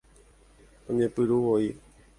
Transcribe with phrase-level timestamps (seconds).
[0.87, 1.65] Oñepyrũ voi